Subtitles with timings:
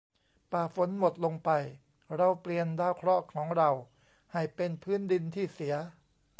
[0.51, 1.49] ป่าฝนหมดลงไป
[2.15, 3.69] เราเปลี่ยนดาวเคราะห์ของเรา
[4.33, 5.75] ให้เป็นพื้นดินที่เสีย